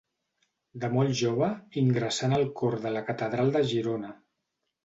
[0.85, 1.51] De molt jove
[1.83, 4.15] ingressà en el cor de la catedral de Girona.